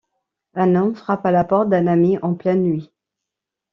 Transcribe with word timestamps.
Un 0.55 0.73
homme 0.75 0.95
frappe 0.95 1.27
à 1.27 1.31
la 1.31 1.43
porte 1.43 1.69
d'un 1.69 1.85
ami 1.85 2.17
en 2.23 2.33
pleine 2.33 2.63
nuit. 2.63 2.91